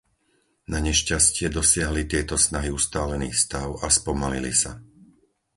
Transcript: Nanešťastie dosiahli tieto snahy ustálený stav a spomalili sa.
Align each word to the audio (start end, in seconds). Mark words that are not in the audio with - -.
Nanešťastie 0.73 1.45
dosiahli 1.57 2.03
tieto 2.11 2.33
snahy 2.45 2.69
ustálený 2.79 3.29
stav 3.43 3.69
a 3.85 3.85
spomalili 3.99 4.49
sa. 4.61 4.71